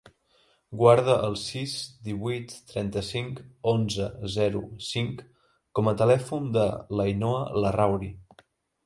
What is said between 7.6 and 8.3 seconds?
Larrauri.